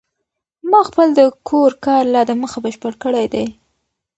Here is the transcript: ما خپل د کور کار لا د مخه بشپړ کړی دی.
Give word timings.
ما 0.71 0.81
خپل 0.89 1.07
د 1.19 1.21
کور 1.49 1.71
کار 1.85 2.03
لا 2.13 2.21
د 2.29 2.31
مخه 2.41 2.59
بشپړ 2.65 2.93
کړی 3.03 3.25
دی. 3.33 3.45